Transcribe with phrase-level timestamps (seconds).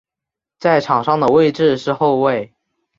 [0.57, 2.55] 在场上的位置是后卫。